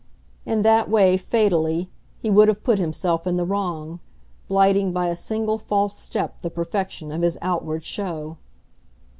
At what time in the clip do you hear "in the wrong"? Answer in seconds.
3.27-3.99